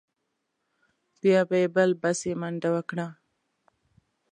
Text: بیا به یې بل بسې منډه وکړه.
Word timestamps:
بیا 1.21 1.39
به 1.49 1.55
یې 1.61 1.67
بل 1.75 1.89
بسې 2.01 2.31
منډه 2.41 2.69
وکړه. 2.75 3.07